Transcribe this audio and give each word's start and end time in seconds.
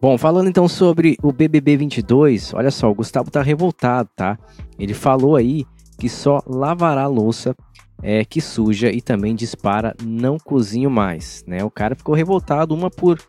Bom, 0.00 0.16
falando 0.16 0.48
então 0.48 0.66
sobre 0.66 1.18
o 1.22 1.30
BBB 1.30 1.76
22, 1.76 2.54
olha 2.54 2.70
só, 2.70 2.90
o 2.90 2.94
Gustavo 2.94 3.30
tá 3.30 3.42
revoltado, 3.42 4.08
tá? 4.16 4.38
Ele 4.78 4.94
falou 4.94 5.36
aí 5.36 5.66
que 5.98 6.08
só 6.08 6.40
lavará 6.46 7.02
a 7.02 7.06
louça 7.06 7.54
é, 8.02 8.24
que 8.24 8.40
suja 8.40 8.90
e 8.90 9.02
também 9.02 9.34
dispara 9.34 9.94
não 10.02 10.38
cozinho 10.38 10.90
mais, 10.90 11.44
né? 11.46 11.62
O 11.62 11.70
cara 11.70 11.94
ficou 11.94 12.14
revoltado, 12.14 12.74
uma 12.74 12.90
por 12.90 13.20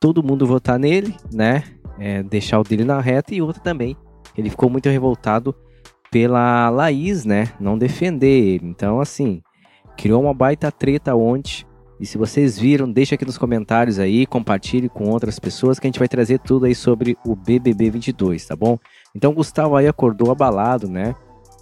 todo 0.00 0.20
mundo 0.20 0.44
votar 0.48 0.80
nele, 0.80 1.14
né? 1.32 1.62
É, 1.96 2.24
deixar 2.24 2.58
o 2.58 2.64
dele 2.64 2.82
na 2.82 3.00
reta 3.00 3.32
e 3.32 3.40
outra 3.40 3.62
também. 3.62 3.96
Ele 4.36 4.50
ficou 4.50 4.68
muito 4.68 4.88
revoltado 4.88 5.54
pela 6.10 6.68
Laís, 6.70 7.24
né? 7.24 7.52
Não 7.60 7.78
defender. 7.78 8.60
Então, 8.64 9.00
assim, 9.00 9.40
criou 9.96 10.22
uma 10.22 10.34
baita 10.34 10.72
treta 10.72 11.14
ontem. 11.14 11.64
E 11.98 12.04
se 12.04 12.18
vocês 12.18 12.58
viram, 12.58 12.90
deixa 12.90 13.14
aqui 13.14 13.24
nos 13.24 13.38
comentários 13.38 13.98
aí, 13.98 14.26
compartilhe 14.26 14.88
com 14.88 15.08
outras 15.08 15.38
pessoas 15.38 15.78
que 15.78 15.86
a 15.86 15.88
gente 15.88 15.98
vai 15.98 16.08
trazer 16.08 16.38
tudo 16.38 16.66
aí 16.66 16.74
sobre 16.74 17.16
o 17.24 17.34
BBB 17.34 17.90
22, 17.90 18.46
tá 18.46 18.54
bom? 18.54 18.78
Então, 19.14 19.32
Gustavo 19.32 19.76
aí 19.76 19.88
acordou 19.88 20.30
abalado, 20.30 20.88
né? 20.88 21.14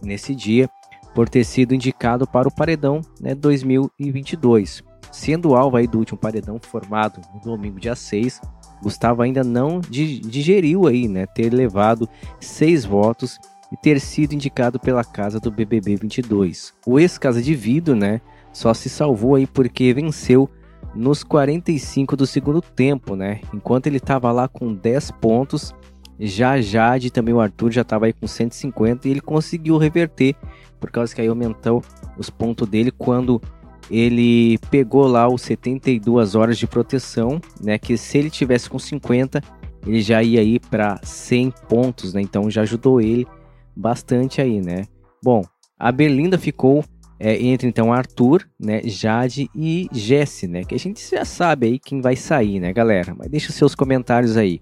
Nesse 0.03 0.35
dia 0.35 0.69
por 1.15 1.29
ter 1.29 1.45
sido 1.45 1.75
indicado 1.75 2.27
para 2.27 2.49
o 2.49 2.55
Paredão 2.55 3.01
né, 3.21 3.35
2022. 3.35 4.83
Sendo 5.13 5.55
alvo 5.55 5.77
aí 5.77 5.87
do 5.87 5.99
último 5.99 6.19
paredão 6.19 6.59
formado 6.61 7.21
no 7.33 7.41
domingo 7.41 7.79
dia 7.79 7.95
6, 7.95 8.41
Gustavo 8.83 9.23
ainda 9.23 9.45
não 9.45 9.81
digeriu 9.81 10.89
aí, 10.89 11.07
né, 11.07 11.25
ter 11.25 11.55
levado 11.55 12.09
seis 12.41 12.85
votos 12.85 13.39
e 13.73 13.77
ter 13.77 14.01
sido 14.01 14.35
indicado 14.35 14.79
pela 14.81 15.05
casa 15.05 15.39
do 15.39 15.53
BBB 15.53 15.95
22. 15.97 16.75
O 16.85 16.99
ex-casa 16.99 17.41
de 17.41 17.55
vidro, 17.55 17.95
né, 17.95 18.21
só 18.55 18.73
se 18.73 18.89
salvou 18.89 19.35
aí 19.35 19.47
porque 19.47 19.93
venceu 19.93 20.49
nos 20.95 21.25
45 21.25 22.17
do 22.17 22.27
segundo 22.27 22.63
tempo, 22.63 23.17
né? 23.17 23.41
Enquanto 23.53 23.89
ele 23.89 23.97
estava 23.97 24.31
lá 24.31 24.47
com 24.47 24.73
10 24.73 25.11
pontos, 25.21 25.75
já 26.19 26.61
Jade 26.61 27.11
também 27.11 27.35
o 27.35 27.41
Arthur 27.41 27.73
já 27.73 27.83
estava 27.83 28.07
aí 28.07 28.13
com 28.13 28.27
150 28.27 29.07
e 29.07 29.11
ele 29.11 29.21
conseguiu 29.21 29.77
reverter 29.77 30.37
por 30.79 30.91
causa 30.91 31.13
que 31.13 31.21
aí 31.21 31.27
aumentou 31.27 31.83
os 32.17 32.31
pontos 32.31 32.69
dele 32.69 32.93
quando 32.93 33.43
ele 33.91 34.57
pegou 34.71 35.07
lá 35.07 35.29
os 35.29 35.43
72 35.43 36.35
horas 36.35 36.57
de 36.57 36.67
proteção, 36.67 37.41
né? 37.61 37.77
Que 37.77 37.97
se 37.97 38.19
ele 38.19 38.31
tivesse 38.31 38.71
com 38.71 38.79
50, 38.79 39.43
ele 39.85 40.01
já 40.01 40.23
ia 40.23 40.43
ir 40.43 40.61
para 40.61 41.01
100 41.03 41.53
pontos, 41.69 42.15
né? 42.15 42.23
Então 42.23 42.49
já 42.49 42.63
ajudou 42.63 43.01
ele 43.01 43.27
bastante 43.75 44.41
aí, 44.41 44.61
né? 44.61 44.85
Bom, 45.23 45.43
a 45.79 45.91
Berlinda 45.91 46.39
ficou 46.39 46.85
é, 47.19 47.43
entre 47.43 47.69
então 47.69 47.93
Arthur, 47.93 48.47
né, 48.59 48.83
Jade 48.85 49.49
e 49.55 49.89
Jesse, 49.93 50.47
né? 50.47 50.65
Que 50.65 50.75
a 50.75 50.79
gente 50.79 51.01
já 51.09 51.25
sabe 51.25 51.67
aí 51.67 51.79
quem 51.79 52.01
vai 52.01 52.17
sair, 52.17 52.61
né, 52.61 52.73
galera? 52.73 53.15
Mas 53.17 53.29
deixa 53.29 53.51
os 53.51 53.55
seus 53.55 53.75
comentários 53.75 54.37
aí. 54.37 54.61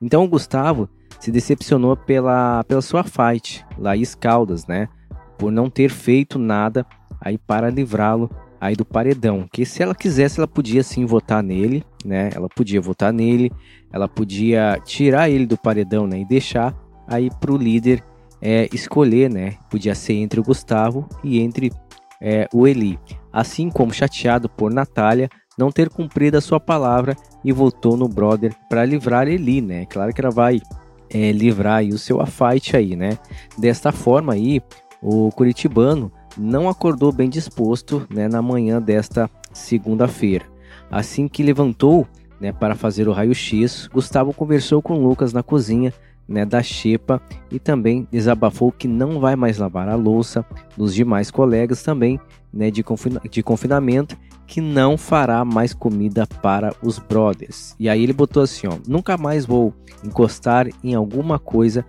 Então 0.00 0.24
o 0.24 0.28
Gustavo 0.28 0.88
se 1.20 1.30
decepcionou 1.30 1.96
pela, 1.96 2.64
pela 2.64 2.82
sua 2.82 3.04
fight, 3.04 3.64
Laís 3.78 4.14
Caldas, 4.14 4.66
né? 4.66 4.88
por 5.42 5.50
não 5.50 5.68
ter 5.68 5.90
feito 5.90 6.38
nada 6.38 6.86
aí 7.20 7.36
para 7.36 7.68
livrá-lo 7.68 8.30
aí 8.60 8.76
do 8.76 8.84
paredão. 8.84 9.48
Que 9.52 9.66
se 9.66 9.82
ela 9.82 9.92
quisesse, 9.92 10.38
ela 10.38 10.46
podia 10.46 10.84
sim 10.84 11.04
votar 11.04 11.42
nele, 11.42 11.84
né? 12.04 12.30
Ela 12.32 12.48
podia 12.48 12.80
votar 12.80 13.12
nele, 13.12 13.50
ela 13.92 14.06
podia 14.06 14.80
tirar 14.84 15.28
ele 15.28 15.44
do 15.44 15.58
paredão, 15.58 16.06
né? 16.06 16.20
E 16.20 16.24
deixar 16.24 16.72
aí 17.08 17.28
para 17.40 17.50
o 17.50 17.56
líder 17.56 18.04
é, 18.40 18.68
escolher, 18.72 19.28
né? 19.28 19.56
Podia 19.68 19.96
ser 19.96 20.12
entre 20.12 20.38
o 20.38 20.44
Gustavo 20.44 21.08
e 21.24 21.40
entre 21.40 21.72
é, 22.22 22.48
o 22.54 22.68
Eli. 22.68 22.98
Assim 23.32 23.68
como 23.68 23.92
chateado 23.92 24.48
por 24.48 24.72
Natália 24.72 25.28
não 25.58 25.70
ter 25.72 25.90
cumprido 25.90 26.38
a 26.38 26.40
sua 26.40 26.60
palavra 26.60 27.16
e 27.44 27.52
votou 27.52 27.96
no 27.96 28.08
brother 28.08 28.54
para 28.70 28.84
livrar 28.84 29.26
Eli, 29.26 29.60
né? 29.60 29.84
Claro 29.86 30.12
que 30.14 30.20
ela 30.20 30.30
vai 30.30 30.60
é, 31.10 31.32
livrar 31.32 31.84
o 31.84 31.98
seu 31.98 32.20
afight 32.20 32.76
aí, 32.76 32.94
né? 32.94 33.18
Desta 33.58 33.90
forma 33.90 34.32
aí, 34.32 34.62
o 35.02 35.30
curitibano 35.32 36.10
não 36.38 36.68
acordou 36.68 37.12
bem 37.12 37.28
disposto 37.28 38.06
né, 38.08 38.28
na 38.28 38.40
manhã 38.40 38.80
desta 38.80 39.28
segunda-feira. 39.52 40.46
Assim 40.90 41.28
que 41.28 41.42
levantou 41.42 42.06
né, 42.40 42.52
para 42.52 42.74
fazer 42.74 43.08
o 43.08 43.12
raio-x, 43.12 43.88
Gustavo 43.88 44.32
conversou 44.32 44.80
com 44.80 45.02
Lucas 45.06 45.32
na 45.32 45.42
cozinha 45.42 45.92
né, 46.32 46.44
da 46.44 46.62
Xepa 46.62 47.20
e 47.50 47.58
também 47.58 48.08
desabafou 48.10 48.72
que 48.72 48.88
não 48.88 49.20
vai 49.20 49.36
mais 49.36 49.58
lavar 49.58 49.88
a 49.88 49.94
louça 49.94 50.44
dos 50.76 50.94
demais 50.94 51.30
colegas 51.30 51.82
também 51.82 52.18
né, 52.52 52.70
de, 52.70 52.82
confina 52.82 53.20
de 53.30 53.42
confinamento, 53.42 54.16
que 54.46 54.60
não 54.60 54.98
fará 54.98 55.44
mais 55.44 55.72
comida 55.72 56.26
para 56.26 56.74
os 56.82 56.98
brothers. 56.98 57.74
E 57.78 57.88
aí 57.88 58.02
ele 58.02 58.12
botou 58.12 58.42
assim: 58.42 58.66
ó, 58.66 58.76
nunca 58.86 59.16
mais 59.16 59.46
vou 59.46 59.72
encostar 60.04 60.68
em 60.84 60.94
alguma 60.94 61.38
coisa 61.38 61.84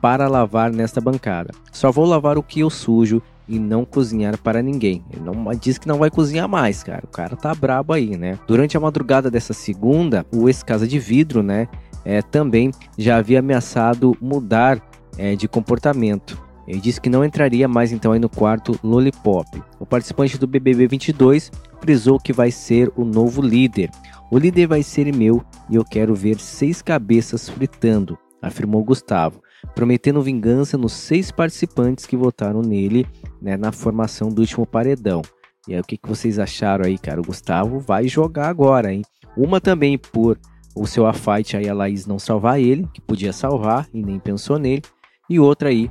para 0.00 0.28
lavar 0.28 0.70
nesta 0.70 1.00
bancada. 1.00 1.52
Só 1.72 1.90
vou 1.90 2.04
lavar 2.04 2.36
o 2.38 2.42
que 2.42 2.60
eu 2.60 2.70
sujo 2.70 3.22
e 3.48 3.58
não 3.58 3.84
cozinhar 3.84 4.38
para 4.38 4.62
ninguém. 4.62 5.04
Ele 5.10 5.22
não 5.22 5.34
diz 5.54 5.78
que 5.78 5.88
não 5.88 5.98
vai 5.98 6.10
cozinhar 6.10 6.48
mais, 6.48 6.82
cara. 6.82 7.02
O 7.04 7.08
cara 7.10 7.36
tá 7.36 7.54
brabo 7.54 7.92
aí, 7.92 8.16
né? 8.16 8.38
Durante 8.46 8.76
a 8.76 8.80
madrugada 8.80 9.30
dessa 9.30 9.52
segunda, 9.52 10.24
o 10.32 10.48
ex-casa 10.48 10.86
de 10.86 10.98
vidro, 10.98 11.42
né, 11.42 11.68
é, 12.04 12.22
também 12.22 12.70
já 12.98 13.16
havia 13.16 13.38
ameaçado 13.38 14.16
mudar 14.20 14.80
é, 15.16 15.34
de 15.34 15.48
comportamento. 15.48 16.42
Ele 16.66 16.80
disse 16.80 17.00
que 17.00 17.10
não 17.10 17.24
entraria 17.24 17.68
mais 17.68 17.92
então 17.92 18.12
aí 18.12 18.18
no 18.18 18.28
quarto 18.28 18.78
Lollipop. 18.82 19.62
O 19.78 19.84
participante 19.84 20.38
do 20.38 20.46
BBB 20.46 20.86
22 20.86 21.50
frisou 21.80 22.18
que 22.18 22.32
vai 22.32 22.50
ser 22.50 22.90
o 22.96 23.04
novo 23.04 23.42
líder. 23.42 23.90
O 24.30 24.38
líder 24.38 24.66
vai 24.66 24.82
ser 24.82 25.14
meu 25.14 25.44
e 25.68 25.76
eu 25.76 25.84
quero 25.84 26.14
ver 26.14 26.38
seis 26.40 26.80
cabeças 26.80 27.48
fritando, 27.48 28.18
afirmou 28.40 28.82
Gustavo 28.82 29.44
prometendo 29.74 30.22
vingança 30.22 30.76
nos 30.76 30.92
seis 30.92 31.30
participantes 31.30 32.06
que 32.06 32.16
votaram 32.16 32.60
nele 32.60 33.06
né, 33.40 33.56
na 33.56 33.72
formação 33.72 34.28
do 34.28 34.40
último 34.40 34.66
paredão. 34.66 35.22
E 35.66 35.74
aí, 35.74 35.80
o 35.80 35.84
que, 35.84 35.96
que 35.96 36.08
vocês 36.08 36.38
acharam 36.38 36.84
aí, 36.84 36.98
cara? 36.98 37.20
O 37.20 37.24
Gustavo 37.24 37.78
vai 37.78 38.06
jogar 38.06 38.48
agora, 38.48 38.92
hein? 38.92 39.02
Uma 39.36 39.60
também 39.60 39.96
por 39.96 40.38
o 40.74 40.86
seu 40.86 41.06
afight 41.06 41.56
aí, 41.56 41.68
a 41.68 41.74
Laís 41.74 42.06
não 42.06 42.18
salvar 42.18 42.60
ele, 42.60 42.88
que 42.92 43.00
podia 43.00 43.32
salvar 43.32 43.88
e 43.92 44.02
nem 44.02 44.18
pensou 44.18 44.58
nele. 44.58 44.82
E 45.30 45.38
outra 45.38 45.68
aí, 45.68 45.90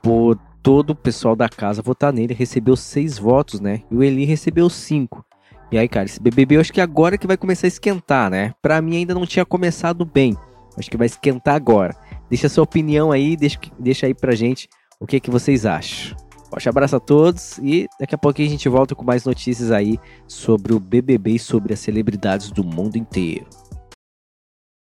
por 0.00 0.38
todo 0.62 0.90
o 0.90 0.94
pessoal 0.94 1.34
da 1.34 1.48
casa 1.48 1.82
votar 1.82 2.12
nele, 2.12 2.32
recebeu 2.32 2.76
seis 2.76 3.18
votos, 3.18 3.60
né? 3.60 3.82
E 3.90 3.96
o 3.96 4.02
Eli 4.02 4.24
recebeu 4.24 4.70
cinco. 4.70 5.24
E 5.70 5.78
aí, 5.78 5.88
cara, 5.88 6.04
esse 6.04 6.20
BBB 6.20 6.56
eu 6.56 6.60
acho 6.60 6.72
que 6.72 6.80
agora 6.80 7.18
que 7.18 7.26
vai 7.26 7.36
começar 7.36 7.66
a 7.66 7.68
esquentar, 7.68 8.30
né? 8.30 8.54
Pra 8.62 8.80
mim 8.80 8.98
ainda 8.98 9.14
não 9.14 9.26
tinha 9.26 9.44
começado 9.44 10.04
bem. 10.04 10.36
Acho 10.76 10.90
que 10.90 10.96
vai 10.96 11.06
esquentar 11.06 11.54
agora. 11.54 11.96
Deixa 12.30 12.48
sua 12.48 12.64
opinião 12.64 13.10
aí, 13.10 13.36
deixa, 13.36 13.58
deixa 13.78 14.06
aí 14.06 14.14
pra 14.14 14.34
gente 14.34 14.68
o 15.00 15.06
que, 15.06 15.18
que 15.18 15.30
vocês 15.30 15.66
acham. 15.66 16.16
Forte 16.48 16.68
abraço 16.68 16.96
a 16.96 17.00
todos 17.00 17.58
e 17.58 17.88
daqui 17.98 18.14
a 18.14 18.18
pouquinho 18.18 18.48
a 18.48 18.50
gente 18.50 18.68
volta 18.68 18.94
com 18.94 19.02
mais 19.02 19.24
notícias 19.24 19.70
aí 19.70 19.98
sobre 20.28 20.74
o 20.74 20.78
BBB 20.78 21.32
e 21.32 21.38
sobre 21.38 21.72
as 21.72 21.80
celebridades 21.80 22.50
do 22.50 22.62
mundo 22.62 22.96
inteiro. 22.96 23.46